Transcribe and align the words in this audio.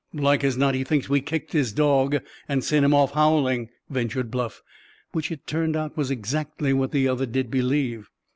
"Like 0.15 0.43
as 0.43 0.57
not 0.57 0.73
he 0.73 0.83
thinks 0.83 1.09
we 1.09 1.21
kicked 1.21 1.53
his 1.53 1.71
dog 1.73 2.17
and 2.47 2.63
sent 2.63 2.83
him 2.83 2.93
off 2.95 3.11
howling," 3.11 3.69
ventured 3.87 4.31
Bluff; 4.31 4.63
which 5.11 5.29
it 5.31 5.45
turned 5.45 5.75
out 5.75 5.95
was 5.95 6.09
exactly 6.09 6.73
what 6.73 6.91
the 6.91 7.07
other 7.07 7.27
did 7.27 7.51
believe. 7.51 8.09